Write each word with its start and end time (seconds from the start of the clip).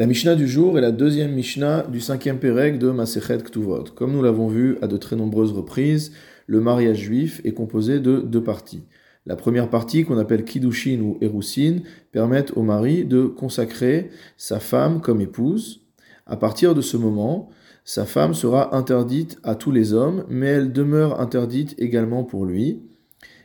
La 0.00 0.06
Mishnah 0.06 0.36
du 0.36 0.46
jour 0.46 0.78
est 0.78 0.80
la 0.80 0.92
deuxième 0.92 1.32
Mishnah 1.32 1.88
du 1.88 2.00
cinquième 2.00 2.38
Pérec 2.38 2.78
de 2.78 2.92
Masechet 2.92 3.38
Ktuvot. 3.38 3.82
Comme 3.96 4.12
nous 4.12 4.22
l'avons 4.22 4.46
vu 4.46 4.78
à 4.80 4.86
de 4.86 4.96
très 4.96 5.16
nombreuses 5.16 5.50
reprises, 5.50 6.12
le 6.46 6.60
mariage 6.60 6.98
juif 6.98 7.40
est 7.42 7.52
composé 7.52 7.98
de 7.98 8.20
deux 8.20 8.44
parties. 8.44 8.84
La 9.26 9.34
première 9.34 9.68
partie, 9.68 10.04
qu'on 10.04 10.16
appelle 10.16 10.44
Kiddushin 10.44 11.00
ou 11.00 11.18
Erusin, 11.20 11.78
permet 12.12 12.44
au 12.52 12.62
mari 12.62 13.04
de 13.04 13.24
consacrer 13.24 14.10
sa 14.36 14.60
femme 14.60 15.00
comme 15.00 15.20
épouse. 15.20 15.80
À 16.26 16.36
partir 16.36 16.76
de 16.76 16.80
ce 16.80 16.96
moment, 16.96 17.48
sa 17.84 18.04
femme 18.04 18.34
sera 18.34 18.76
interdite 18.76 19.40
à 19.42 19.56
tous 19.56 19.72
les 19.72 19.94
hommes, 19.94 20.24
mais 20.28 20.46
elle 20.46 20.72
demeure 20.72 21.20
interdite 21.20 21.74
également 21.76 22.22
pour 22.22 22.46
lui. 22.46 22.84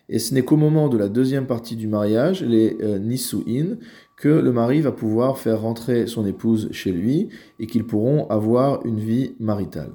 Et 0.09 0.19
ce 0.19 0.33
n'est 0.33 0.43
qu'au 0.43 0.57
moment 0.57 0.89
de 0.89 0.97
la 0.97 1.07
deuxième 1.07 1.45
partie 1.45 1.75
du 1.75 1.87
mariage, 1.87 2.43
les 2.43 2.77
euh, 2.81 2.99
Nisuin, 2.99 3.77
que 4.17 4.29
le 4.29 4.51
mari 4.51 4.81
va 4.81 4.91
pouvoir 4.91 5.37
faire 5.37 5.61
rentrer 5.61 6.07
son 6.07 6.25
épouse 6.25 6.69
chez 6.71 6.91
lui 6.91 7.29
et 7.59 7.67
qu'ils 7.67 7.85
pourront 7.85 8.27
avoir 8.27 8.85
une 8.85 8.99
vie 8.99 9.33
maritale. 9.39 9.91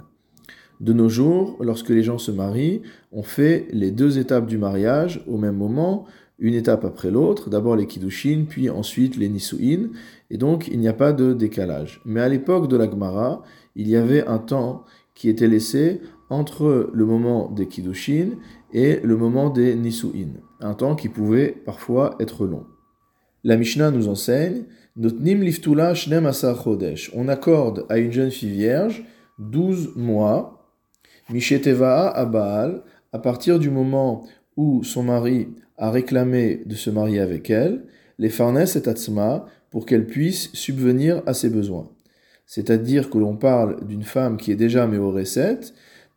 De 0.80 0.92
nos 0.92 1.08
jours, 1.08 1.56
lorsque 1.60 1.90
les 1.90 2.02
gens 2.02 2.18
se 2.18 2.30
marient, 2.30 2.82
on 3.10 3.22
fait 3.22 3.66
les 3.72 3.90
deux 3.90 4.18
étapes 4.18 4.46
du 4.46 4.58
mariage 4.58 5.24
au 5.26 5.36
même 5.36 5.56
moment, 5.56 6.06
une 6.38 6.54
étape 6.54 6.84
après 6.84 7.10
l'autre, 7.10 7.50
d'abord 7.50 7.74
les 7.74 7.86
kiddushin, 7.86 8.44
puis 8.48 8.70
ensuite 8.70 9.16
les 9.16 9.28
nisuin, 9.28 9.88
et 10.30 10.36
donc 10.36 10.68
il 10.68 10.78
n'y 10.78 10.86
a 10.88 10.92
pas 10.92 11.12
de 11.12 11.32
décalage. 11.32 12.00
Mais 12.04 12.20
à 12.20 12.28
l'époque 12.28 12.68
de 12.68 12.76
la 12.76 12.88
Gemara, 12.88 13.42
il 13.74 13.88
y 13.88 13.96
avait 13.96 14.24
un 14.26 14.38
temps 14.38 14.84
qui 15.14 15.28
était 15.28 15.48
laissé 15.48 16.00
entre 16.30 16.90
le 16.92 17.04
moment 17.06 17.50
des 17.50 17.66
kiddushin 17.66 18.30
et 18.72 19.00
le 19.02 19.16
moment 19.16 19.50
des 19.50 19.74
nisuin, 19.74 20.34
un 20.60 20.74
temps 20.74 20.94
qui 20.94 21.08
pouvait 21.08 21.48
parfois 21.64 22.16
être 22.20 22.46
long. 22.46 22.66
La 23.44 23.56
Mishnah 23.56 23.90
nous 23.90 24.08
enseigne 24.08 24.64
Notnim 24.96 25.42
liftula 25.42 25.94
shnem 25.94 26.30
chodesh. 26.32 27.12
On 27.14 27.28
accorde 27.28 27.86
à 27.88 27.98
une 27.98 28.10
jeune 28.10 28.32
fille 28.32 28.50
vierge 28.50 29.04
12 29.38 29.92
mois, 29.94 30.74
misheteva 31.30 32.08
à 32.08 32.24
Baal, 32.24 32.82
à 33.12 33.20
partir 33.20 33.60
du 33.60 33.70
moment 33.70 34.26
où 34.56 34.82
son 34.82 35.04
mari 35.04 35.48
a 35.76 35.92
réclamé 35.92 36.62
de 36.66 36.74
se 36.74 36.90
marier 36.90 37.20
avec 37.20 37.48
elle, 37.48 37.84
les 38.18 38.28
farnes 38.28 38.58
et 38.58 38.88
atzma, 38.88 39.46
pour 39.70 39.86
qu'elle 39.86 40.06
puisse 40.06 40.52
subvenir 40.52 41.22
à 41.26 41.34
ses 41.34 41.48
besoins. 41.48 41.88
C'est-à-dire 42.46 43.10
que 43.10 43.18
l'on 43.18 43.36
parle 43.36 43.86
d'une 43.86 44.02
femme 44.02 44.36
qui 44.36 44.50
est 44.50 44.56
déjà 44.56 44.86
méoreset, 44.88 45.60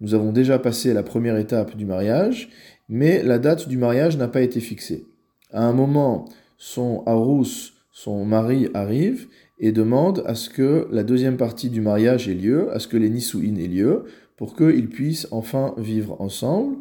nous 0.01 0.15
avons 0.15 0.31
déjà 0.31 0.59
passé 0.59 0.93
la 0.93 1.03
première 1.03 1.37
étape 1.37 1.77
du 1.77 1.85
mariage, 1.85 2.49
mais 2.89 3.23
la 3.23 3.39
date 3.39 3.69
du 3.69 3.77
mariage 3.77 4.17
n'a 4.17 4.27
pas 4.27 4.41
été 4.41 4.59
fixée. 4.59 5.05
À 5.51 5.63
un 5.63 5.73
moment 5.73 6.25
son 6.57 7.03
Harous, 7.05 7.73
son 7.91 8.25
mari, 8.25 8.67
arrive 8.73 9.27
et 9.59 9.71
demande 9.71 10.23
à 10.25 10.35
ce 10.35 10.49
que 10.49 10.87
la 10.91 11.03
deuxième 11.03 11.37
partie 11.37 11.69
du 11.69 11.81
mariage 11.81 12.27
ait 12.27 12.33
lieu, 12.33 12.71
à 12.71 12.79
ce 12.79 12.87
que 12.87 12.97
les 12.97 13.09
Nisuin 13.09 13.55
aient 13.55 13.67
lieu, 13.67 14.05
pour 14.37 14.55
qu'ils 14.55 14.89
puissent 14.89 15.27
enfin 15.31 15.73
vivre 15.77 16.19
ensemble. 16.19 16.77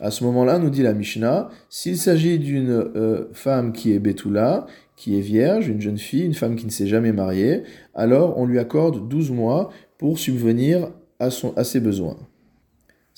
À 0.00 0.10
ce 0.10 0.24
moment-là, 0.24 0.58
nous 0.58 0.70
dit 0.70 0.82
la 0.82 0.92
Mishnah, 0.92 1.48
s'il 1.68 1.96
s'agit 1.96 2.38
d'une 2.38 2.70
euh, 2.70 3.28
femme 3.32 3.72
qui 3.72 3.92
est 3.92 3.98
Betula, 3.98 4.66
qui 4.96 5.18
est 5.18 5.22
vierge, 5.22 5.68
une 5.68 5.80
jeune 5.80 5.98
fille, 5.98 6.24
une 6.24 6.34
femme 6.34 6.56
qui 6.56 6.66
ne 6.66 6.70
s'est 6.70 6.86
jamais 6.86 7.12
mariée, 7.12 7.62
alors 7.94 8.38
on 8.38 8.46
lui 8.46 8.58
accorde 8.58 9.08
12 9.08 9.30
mois 9.30 9.70
pour 9.96 10.18
subvenir 10.18 10.90
à 11.18 11.30
ses 11.64 11.80
besoins. 11.80 12.16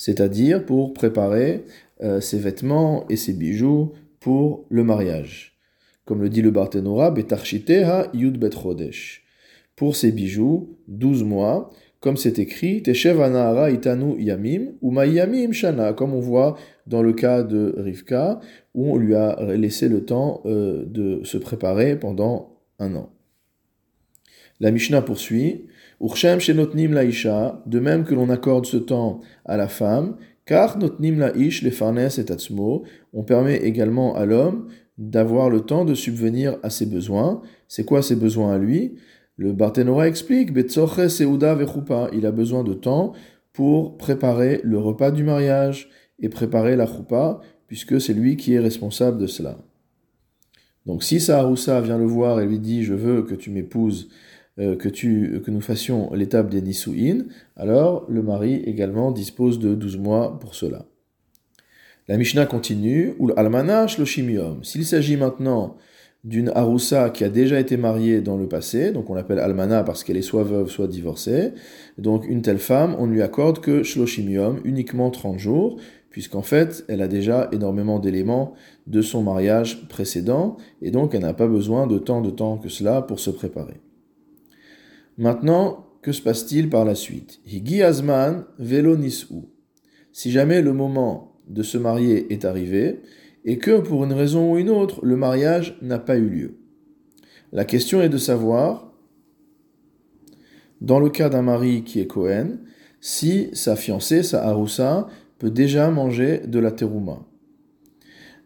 C'est-à-dire 0.01 0.65
pour 0.65 0.95
préparer 0.95 1.67
euh, 2.01 2.23
ses 2.23 2.39
vêtements 2.39 3.05
et 3.11 3.17
ses 3.17 3.35
bijoux 3.35 3.93
pour 4.19 4.65
le 4.71 4.83
mariage. 4.83 5.59
Comme 6.07 6.23
le 6.23 6.31
dit 6.31 6.41
le 6.41 6.51
Barthénora, 6.51 7.11
Betarchiteha 7.11 8.09
Yud 8.15 8.39
Bet 8.39 8.57
Pour 9.77 9.97
ces 9.97 10.11
bijoux, 10.11 10.79
12 10.89 11.25
mois, 11.25 11.71
comme 12.01 12.17
c'est 12.17 12.39
écrit, 12.39 12.83
Teshev 12.83 13.21
Anahara 13.21 13.71
Itanu 13.71 14.19
Yamim, 14.19 14.73
ou 14.81 14.99
Yamim 15.03 15.53
Shana, 15.53 15.93
comme 15.93 16.15
on 16.15 16.21
voit 16.21 16.57
dans 16.87 17.03
le 17.03 17.13
cas 17.13 17.43
de 17.43 17.75
Rivka, 17.77 18.41
où 18.73 18.95
on 18.95 18.97
lui 18.97 19.15
a 19.15 19.55
laissé 19.55 19.91
le 19.91 20.07
temps 20.07 20.41
euh, 20.47 20.87
de 20.87 21.21
se 21.25 21.37
préparer 21.37 21.95
pendant 21.95 22.57
un 22.79 22.95
an. 22.95 23.13
La 24.61 24.71
Mishnah 24.71 25.03
poursuit, 25.03 25.67
Urshem 26.01 26.41
Shenotnim 26.41 26.95
Laisha, 26.95 27.63
de 27.67 27.79
même 27.79 28.05
que 28.05 28.15
l'on 28.15 28.31
accorde 28.31 28.67
ce 28.67 28.79
temps 28.79 29.21
à 29.45 29.57
la 29.57 29.69
femme, 29.69 30.17
car 30.47 30.79
Notnim 30.79 31.21
Laish, 31.21 31.63
les 31.63 31.71
Farnes 31.71 31.99
et 31.99 32.33
Atzmo, 32.33 32.85
on 33.13 33.23
permet 33.23 33.57
également 33.59 34.17
à 34.17 34.25
l'homme 34.25 34.69
d'avoir 34.99 35.51
le 35.51 35.61
temps 35.61 35.85
de 35.85 35.95
subvenir 35.95 36.59
à 36.63 36.71
ses 36.71 36.87
besoins. 36.87 37.43
C'est 37.69 37.85
quoi 37.85 38.03
ses 38.03 38.17
besoins 38.17 38.53
à 38.55 38.59
lui? 38.59 38.97
Le 39.37 39.53
Barthénora 39.53 40.09
explique 40.09 40.51
il 40.53 42.27
a 42.27 42.33
besoin 42.33 42.65
de 42.65 42.75
temps 42.75 43.13
pour 43.53 43.97
préparer 43.97 44.61
le 44.65 44.79
repas 44.79 45.11
du 45.11 45.23
mariage 45.23 45.89
et 46.19 46.29
préparer 46.29 46.77
la 46.77 46.87
choupa, 46.87 47.41
puisque 47.67 48.01
c'est 48.01 48.13
lui 48.13 48.37
qui 48.37 48.55
est 48.55 48.59
responsable 48.59 49.19
de 49.19 49.27
cela. 49.27 49.59
Donc 50.85 51.03
si 51.03 51.21
Saharoussa 51.21 51.81
vient 51.81 51.99
le 51.99 52.07
voir 52.07 52.41
et 52.41 52.47
lui 52.47 52.59
dit 52.59 52.83
Je 52.83 52.95
veux 52.95 53.23
que 53.23 53.35
tu 53.35 53.51
m'épouses, 53.51 54.09
que, 54.61 54.89
tu, 54.89 55.41
que 55.45 55.51
nous 55.51 55.61
fassions 55.61 56.13
l'étape 56.13 56.51
des 56.51 56.63
Nisuin, 56.63 57.25
alors 57.57 58.05
le 58.09 58.23
mari 58.23 58.57
également 58.67 59.11
dispose 59.11 59.59
de 59.59 59.75
12 59.75 59.97
mois 59.97 60.39
pour 60.39 60.55
cela. 60.55 60.87
La 62.11 62.17
Mishnah 62.17 62.47
continue, 62.47 63.15
ou 63.21 63.31
almana 63.37 63.87
shloshimium. 63.87 64.65
S'il 64.65 64.85
s'agit 64.85 65.17
maintenant 65.17 65.77
d'une 66.25 66.49
aroussa 66.49 67.09
qui 67.09 67.23
a 67.23 67.29
déjà 67.29 67.61
été 67.61 67.77
mariée 67.77 68.21
dans 68.21 68.37
le 68.37 68.49
passé, 68.49 68.91
donc 68.91 69.09
on 69.09 69.15
l'appelle 69.15 69.39
almana 69.39 69.85
parce 69.85 70.03
qu'elle 70.03 70.17
est 70.17 70.23
soit 70.23 70.43
veuve, 70.43 70.69
soit 70.69 70.89
divorcée, 70.89 71.53
donc 71.99 72.27
une 72.29 72.43
telle 72.43 72.59
femme, 72.59 72.97
on 72.99 73.07
ne 73.07 73.13
lui 73.13 73.23
accorde 73.23 73.61
que 73.61 73.85
shloshimium, 73.85 74.61
uniquement 74.65 75.11
30 75.11 75.39
jours, 75.39 75.79
puisqu'en 76.11 76.43
fait, 76.43 76.85
elle 76.89 77.01
a 77.01 77.09
déjà 77.09 77.49
énormément 77.53 78.01
d'éléments 78.01 78.55
de 78.89 79.03
son 79.03 79.23
mariage 79.23 79.87
précédent, 79.89 80.57
et 80.83 80.91
donc 80.91 81.15
elle 81.15 81.23
n'a 81.23 81.33
pas 81.33 81.47
besoin 81.47 81.87
de 81.87 81.99
tant 81.99 82.21
de 82.21 82.31
temps 82.31 82.59
que 82.59 82.69
cela 82.69 83.03
pour 83.03 83.21
se 83.21 83.31
préparer. 83.31 83.81
Maintenant, 85.21 85.85
que 86.01 86.13
se 86.13 86.23
passe-t-il 86.23 86.71
par 86.71 86.87
la 86.87 86.95
suite? 86.95 87.41
Higi 87.47 87.83
azman 87.83 88.47
velo 88.59 88.97
Si 90.13 90.31
jamais 90.31 90.63
le 90.63 90.73
moment 90.73 91.37
de 91.47 91.63
se 91.63 91.77
marier 91.77 92.33
est 92.33 92.47
arrivé 92.47 93.01
et 93.45 93.59
que 93.59 93.81
pour 93.81 94.05
une 94.05 94.15
raison 94.15 94.51
ou 94.51 94.57
une 94.57 94.71
autre, 94.71 95.05
le 95.05 95.17
mariage 95.17 95.77
n'a 95.83 95.99
pas 95.99 96.17
eu 96.17 96.27
lieu. 96.27 96.55
La 97.53 97.67
question 97.67 98.01
est 98.01 98.09
de 98.09 98.17
savoir, 98.17 98.95
dans 100.81 100.99
le 100.99 101.11
cas 101.11 101.29
d'un 101.29 101.43
mari 101.43 101.85
qui 101.85 102.01
est 102.01 102.07
Cohen, 102.07 102.57
si 103.03 103.51
sa 103.53 103.77
fiancée, 103.77 104.23
sa 104.23 104.47
haroussa, 104.47 105.07
peut 105.39 105.51
déjà 105.51 105.91
manger 105.91 106.39
de 106.47 106.59
la 106.59 106.73
terouma. 106.73 107.27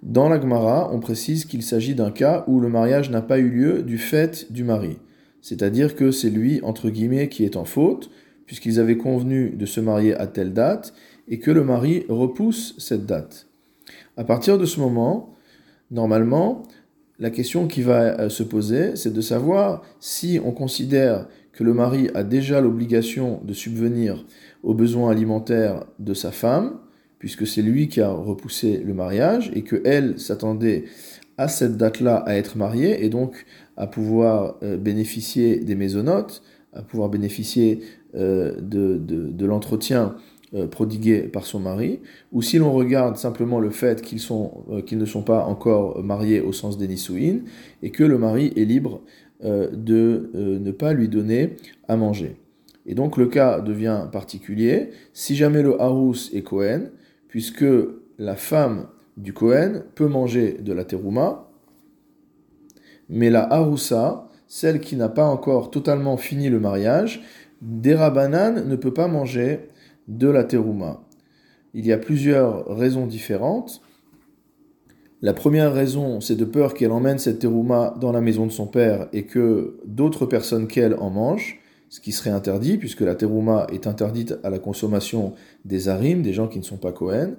Dans 0.02 0.28
la 0.28 0.40
Gemara, 0.40 0.92
on 0.92 0.98
précise 0.98 1.44
qu'il 1.44 1.62
s'agit 1.62 1.94
d'un 1.94 2.10
cas 2.10 2.44
où 2.48 2.58
le 2.58 2.68
mariage 2.68 3.10
n'a 3.10 3.22
pas 3.22 3.38
eu 3.38 3.48
lieu 3.48 3.84
du 3.84 3.96
fait 3.96 4.50
du 4.52 4.64
mari. 4.64 4.98
C'est-à-dire 5.44 5.94
que 5.94 6.10
c'est 6.10 6.30
lui, 6.30 6.60
entre 6.62 6.88
guillemets, 6.88 7.28
qui 7.28 7.44
est 7.44 7.56
en 7.56 7.66
faute, 7.66 8.10
puisqu'ils 8.46 8.80
avaient 8.80 8.96
convenu 8.96 9.50
de 9.50 9.66
se 9.66 9.78
marier 9.78 10.14
à 10.14 10.26
telle 10.26 10.54
date, 10.54 10.94
et 11.28 11.38
que 11.38 11.50
le 11.50 11.62
mari 11.62 12.06
repousse 12.08 12.74
cette 12.78 13.04
date. 13.04 13.46
À 14.16 14.24
partir 14.24 14.56
de 14.56 14.64
ce 14.64 14.80
moment, 14.80 15.34
normalement, 15.90 16.62
la 17.18 17.28
question 17.28 17.66
qui 17.66 17.82
va 17.82 18.18
euh, 18.18 18.30
se 18.30 18.42
poser, 18.42 18.96
c'est 18.96 19.12
de 19.12 19.20
savoir 19.20 19.82
si 20.00 20.40
on 20.42 20.52
considère 20.52 21.28
que 21.52 21.62
le 21.62 21.74
mari 21.74 22.08
a 22.14 22.22
déjà 22.24 22.62
l'obligation 22.62 23.42
de 23.44 23.52
subvenir 23.52 24.24
aux 24.62 24.72
besoins 24.72 25.10
alimentaires 25.10 25.84
de 25.98 26.14
sa 26.14 26.32
femme, 26.32 26.78
puisque 27.18 27.46
c'est 27.46 27.60
lui 27.60 27.88
qui 27.88 28.00
a 28.00 28.10
repoussé 28.10 28.78
le 28.78 28.94
mariage, 28.94 29.52
et 29.54 29.60
que 29.60 29.82
elle 29.84 30.18
s'attendait 30.18 30.84
à 31.38 31.48
cette 31.48 31.76
date-là 31.76 32.16
à 32.16 32.34
être 32.34 32.56
mariée, 32.56 33.04
et 33.04 33.08
donc 33.08 33.44
à 33.76 33.86
pouvoir 33.86 34.56
euh, 34.62 34.76
bénéficier 34.76 35.58
des 35.58 35.74
maisonnotes, 35.74 36.42
à 36.72 36.82
pouvoir 36.82 37.08
bénéficier 37.08 37.80
euh, 38.14 38.60
de, 38.60 38.98
de, 38.98 39.46
l'entretien 39.46 40.16
euh, 40.54 40.66
prodigué 40.66 41.22
par 41.22 41.44
son 41.46 41.60
mari, 41.60 42.00
ou 42.32 42.42
si 42.42 42.58
l'on 42.58 42.72
regarde 42.72 43.16
simplement 43.16 43.60
le 43.60 43.70
fait 43.70 44.02
qu'ils 44.02 44.22
qu'ils 44.86 44.98
ne 44.98 45.04
sont 45.04 45.22
pas 45.22 45.44
encore 45.44 46.02
mariés 46.02 46.40
au 46.40 46.52
sens 46.52 46.78
des 46.78 46.88
Nisouin, 46.88 47.40
et 47.82 47.90
que 47.90 48.04
le 48.04 48.18
mari 48.18 48.52
est 48.56 48.64
libre 48.64 49.02
de 49.42 50.30
ne 50.34 50.70
pas 50.70 50.94
lui 50.94 51.08
donner 51.08 51.56
à 51.86 51.96
manger. 51.96 52.36
Et 52.86 52.94
donc 52.94 53.18
le 53.18 53.26
cas 53.26 53.60
devient 53.60 54.06
particulier 54.10 54.90
si 55.12 55.34
jamais 55.34 55.62
le 55.62 55.80
Harous 55.82 56.30
est 56.32 56.42
Cohen, 56.42 56.90
puisque 57.28 57.66
la 58.18 58.36
femme 58.36 58.86
du 59.16 59.32
Cohen 59.32 59.82
peut 59.94 60.08
manger 60.08 60.58
de 60.60 60.72
la 60.72 60.84
terouma, 60.84 61.50
mais 63.08 63.30
la 63.30 63.52
Haroussa, 63.52 64.28
celle 64.46 64.80
qui 64.80 64.96
n'a 64.96 65.08
pas 65.08 65.26
encore 65.26 65.70
totalement 65.70 66.16
fini 66.16 66.48
le 66.48 66.60
mariage, 66.60 67.22
des 67.62 67.94
Rabanan 67.94 68.66
ne 68.66 68.76
peut 68.76 68.94
pas 68.94 69.08
manger 69.08 69.70
de 70.08 70.28
la 70.28 70.44
terouma. 70.44 71.02
Il 71.72 71.86
y 71.86 71.92
a 71.92 71.98
plusieurs 71.98 72.66
raisons 72.76 73.06
différentes. 73.06 73.82
La 75.22 75.32
première 75.32 75.72
raison, 75.72 76.20
c'est 76.20 76.36
de 76.36 76.44
peur 76.44 76.74
qu'elle 76.74 76.92
emmène 76.92 77.18
cette 77.18 77.38
terouma 77.38 77.94
dans 78.00 78.12
la 78.12 78.20
maison 78.20 78.46
de 78.46 78.52
son 78.52 78.66
père 78.66 79.08
et 79.12 79.24
que 79.24 79.80
d'autres 79.86 80.26
personnes 80.26 80.66
qu'elle 80.66 80.94
en 80.94 81.10
mangent, 81.10 81.60
ce 81.94 82.00
qui 82.00 82.10
serait 82.10 82.30
interdit, 82.30 82.76
puisque 82.76 83.02
la 83.02 83.14
terouma 83.14 83.68
est 83.72 83.86
interdite 83.86 84.34
à 84.42 84.50
la 84.50 84.58
consommation 84.58 85.34
des 85.64 85.88
harim, 85.88 86.22
des 86.22 86.32
gens 86.32 86.48
qui 86.48 86.58
ne 86.58 86.64
sont 86.64 86.76
pas 86.76 86.90
Cohen. 86.90 87.36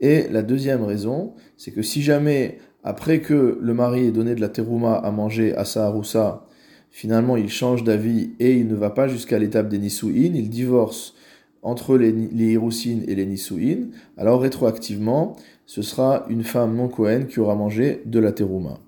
Et 0.00 0.26
la 0.28 0.42
deuxième 0.42 0.82
raison, 0.82 1.34
c'est 1.56 1.70
que 1.70 1.82
si 1.82 2.02
jamais, 2.02 2.58
après 2.82 3.20
que 3.20 3.60
le 3.62 3.74
mari 3.74 4.08
ait 4.08 4.10
donné 4.10 4.34
de 4.34 4.40
la 4.40 4.48
terouma 4.48 4.94
à 4.94 5.12
manger 5.12 5.54
à 5.54 5.64
sa 5.64 5.86
haroussa, 5.86 6.48
finalement 6.90 7.36
il 7.36 7.48
change 7.48 7.84
d'avis 7.84 8.32
et 8.40 8.56
il 8.56 8.66
ne 8.66 8.74
va 8.74 8.90
pas 8.90 9.06
jusqu'à 9.06 9.38
l'étape 9.38 9.68
des 9.68 9.78
Nisouin, 9.78 10.32
il 10.34 10.50
divorce 10.50 11.14
entre 11.62 11.96
les, 11.96 12.10
les 12.10 12.54
et 12.54 13.14
les 13.14 13.26
Nisouin, 13.26 13.86
alors 14.16 14.40
rétroactivement, 14.40 15.36
ce 15.64 15.82
sera 15.82 16.26
une 16.28 16.42
femme 16.42 16.74
non 16.74 16.88
Cohen 16.88 17.26
qui 17.26 17.38
aura 17.38 17.54
mangé 17.54 18.02
de 18.04 18.18
la 18.18 18.32
terouma. 18.32 18.80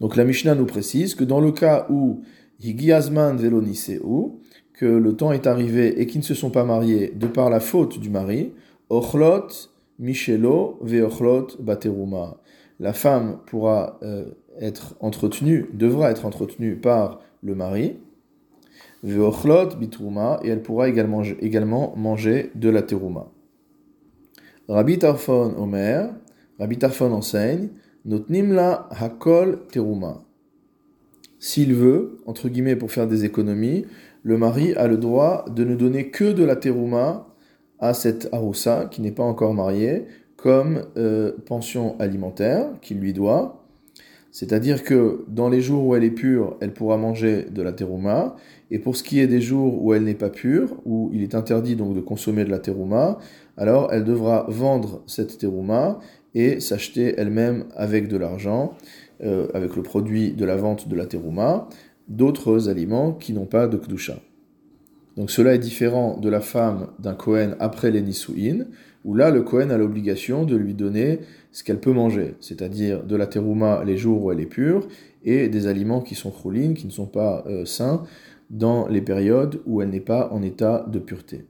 Donc 0.00 0.16
la 0.16 0.24
Mishnah 0.24 0.54
nous 0.54 0.64
précise 0.64 1.14
que 1.14 1.24
dans 1.24 1.40
le 1.40 1.52
cas 1.52 1.86
où 1.90 2.22
Higiazman 2.60 3.36
veloniseu, 3.36 4.02
que 4.72 4.86
le 4.86 5.16
temps 5.16 5.32
est 5.32 5.46
arrivé 5.46 6.00
et 6.00 6.06
qu'ils 6.06 6.20
ne 6.20 6.24
se 6.24 6.34
sont 6.34 6.50
pas 6.50 6.64
mariés 6.64 7.12
de 7.14 7.26
par 7.26 7.50
la 7.50 7.60
faute 7.60 7.98
du 7.98 8.10
mari, 8.10 8.52
Ochlot 8.90 9.48
Michelo 9.98 10.78
veochlot 10.82 11.56
bateruma. 11.60 12.36
La 12.78 12.92
femme 12.92 13.38
pourra 13.46 13.98
euh, 14.02 14.26
être 14.60 14.94
entretenue, 15.00 15.70
devra 15.72 16.10
être 16.10 16.26
entretenue 16.26 16.76
par 16.76 17.20
le 17.42 17.54
mari, 17.54 17.96
veochlot 19.02 19.76
bitruma, 19.78 20.38
et 20.44 20.48
elle 20.48 20.62
pourra 20.62 20.88
également, 20.88 21.22
également 21.22 21.94
manger 21.96 22.50
de 22.54 22.68
la 22.68 22.82
teruma. 22.82 23.32
Rabbi 24.68 24.98
Tarfon 24.98 25.54
Omer, 25.56 26.10
Rabbi 26.58 26.76
Tarfon 26.76 27.12
enseigne, 27.12 27.68
Notnimla 28.04 28.88
hakol 28.90 29.66
teruma. 29.72 30.25
S'il 31.46 31.74
veut, 31.74 32.18
entre 32.26 32.48
guillemets 32.48 32.74
pour 32.74 32.90
faire 32.90 33.06
des 33.06 33.24
économies, 33.24 33.84
le 34.24 34.36
mari 34.36 34.74
a 34.74 34.88
le 34.88 34.96
droit 34.96 35.44
de 35.48 35.62
ne 35.62 35.76
donner 35.76 36.10
que 36.10 36.32
de 36.32 36.42
la 36.42 36.56
teruma 36.56 37.28
à 37.78 37.94
cette 37.94 38.28
aroussa 38.32 38.88
qui 38.90 39.00
n'est 39.00 39.12
pas 39.12 39.22
encore 39.22 39.54
mariée 39.54 40.06
comme 40.34 40.82
euh, 40.96 41.30
pension 41.46 41.94
alimentaire 42.00 42.66
qu'il 42.82 42.98
lui 42.98 43.12
doit. 43.12 43.64
C'est-à-dire 44.32 44.82
que 44.82 45.24
dans 45.28 45.48
les 45.48 45.60
jours 45.60 45.86
où 45.86 45.94
elle 45.94 46.02
est 46.02 46.10
pure, 46.10 46.56
elle 46.60 46.72
pourra 46.72 46.96
manger 46.96 47.44
de 47.48 47.62
la 47.62 47.72
terouma. 47.72 48.34
Et 48.72 48.80
pour 48.80 48.96
ce 48.96 49.04
qui 49.04 49.20
est 49.20 49.28
des 49.28 49.40
jours 49.40 49.80
où 49.84 49.94
elle 49.94 50.02
n'est 50.02 50.14
pas 50.14 50.30
pure, 50.30 50.82
où 50.84 51.10
il 51.14 51.22
est 51.22 51.36
interdit 51.36 51.76
donc 51.76 51.94
de 51.94 52.00
consommer 52.00 52.44
de 52.44 52.50
la 52.50 52.58
terouma, 52.58 53.18
alors 53.56 53.92
elle 53.92 54.02
devra 54.02 54.46
vendre 54.48 55.04
cette 55.06 55.38
terouma 55.38 56.00
et 56.36 56.60
s'acheter 56.60 57.14
elle-même 57.16 57.64
avec 57.74 58.08
de 58.08 58.18
l'argent, 58.18 58.74
euh, 59.24 59.48
avec 59.54 59.74
le 59.74 59.82
produit 59.82 60.32
de 60.32 60.44
la 60.44 60.56
vente 60.56 60.86
de 60.86 60.94
la 60.94 61.06
terouma, 61.06 61.66
d'autres 62.08 62.68
aliments 62.68 63.12
qui 63.12 63.32
n'ont 63.32 63.46
pas 63.46 63.66
de 63.66 63.78
kdusha. 63.78 64.20
Donc 65.16 65.30
cela 65.30 65.54
est 65.54 65.58
différent 65.58 66.18
de 66.18 66.28
la 66.28 66.42
femme 66.42 66.88
d'un 66.98 67.14
Kohen 67.14 67.56
après 67.58 67.90
les 67.90 68.02
Nisuin, 68.02 68.66
où 69.06 69.14
là 69.14 69.30
le 69.30 69.42
Kohen 69.42 69.70
a 69.70 69.78
l'obligation 69.78 70.44
de 70.44 70.56
lui 70.56 70.74
donner 70.74 71.20
ce 71.52 71.64
qu'elle 71.64 71.80
peut 71.80 71.92
manger, 71.92 72.34
c'est-à-dire 72.40 73.02
de 73.02 73.16
la 73.16 73.26
terouma 73.26 73.82
les 73.82 73.96
jours 73.96 74.22
où 74.22 74.30
elle 74.30 74.40
est 74.40 74.44
pure, 74.44 74.86
et 75.24 75.48
des 75.48 75.66
aliments 75.66 76.02
qui 76.02 76.14
sont 76.14 76.32
choulines, 76.32 76.74
qui 76.74 76.86
ne 76.86 76.92
sont 76.92 77.06
pas 77.06 77.44
euh, 77.46 77.64
sains, 77.64 78.02
dans 78.50 78.88
les 78.88 79.00
périodes 79.00 79.62
où 79.64 79.80
elle 79.80 79.88
n'est 79.88 80.00
pas 80.00 80.28
en 80.32 80.42
état 80.42 80.84
de 80.92 80.98
pureté. 80.98 81.46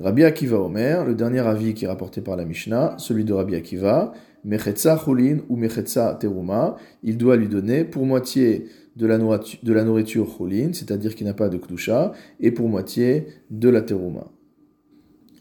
Rabbi 0.00 0.24
Akiva 0.24 0.58
Omer, 0.58 1.04
le 1.04 1.14
dernier 1.14 1.40
avis 1.40 1.72
qui 1.72 1.84
est 1.84 1.88
rapporté 1.88 2.20
par 2.20 2.36
la 2.36 2.44
Mishnah, 2.44 2.96
celui 2.98 3.24
de 3.24 3.32
Rabbi 3.32 3.54
Akiva, 3.54 4.12
Mechetza 4.44 4.98
Choulin 4.98 5.38
ou 5.48 5.56
Mechetza 5.56 6.16
Teruma, 6.18 6.76
il 7.04 7.16
doit 7.16 7.36
lui 7.36 7.46
donner 7.46 7.84
pour 7.84 8.04
moitié 8.04 8.66
de 8.96 9.06
la 9.06 9.18
nourriture, 9.18 9.62
de 9.62 10.72
c'est-à-dire 10.72 11.14
qui 11.14 11.24
n'a 11.24 11.32
pas 11.32 11.48
de 11.48 11.58
kdusha, 11.58 12.12
et 12.40 12.50
pour 12.50 12.68
moitié 12.68 13.26
de 13.50 13.68
la 13.68 13.82
teruma. 13.82 14.30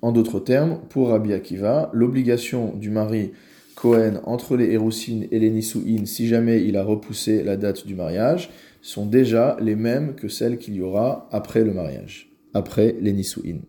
En 0.01 0.11
d'autres 0.11 0.39
termes, 0.39 0.79
pour 0.89 1.09
Rabbi 1.09 1.33
Akiva, 1.33 1.89
l'obligation 1.93 2.75
du 2.75 2.89
mari 2.91 3.31
Cohen 3.75 4.21
entre 4.25 4.55
les 4.55 4.71
Héroussines 4.71 5.27
et 5.31 5.39
les 5.39 5.49
Nisuin, 5.49 6.05
si 6.05 6.27
jamais 6.27 6.63
il 6.63 6.77
a 6.77 6.83
repoussé 6.83 7.43
la 7.43 7.57
date 7.57 7.87
du 7.87 7.95
mariage, 7.95 8.51
sont 8.81 9.07
déjà 9.07 9.57
les 9.59 9.75
mêmes 9.75 10.13
que 10.13 10.27
celles 10.27 10.57
qu'il 10.57 10.75
y 10.75 10.81
aura 10.81 11.27
après 11.31 11.63
le 11.63 11.73
mariage, 11.73 12.31
après 12.53 12.95
les 13.01 13.13
Nisuin. 13.13 13.59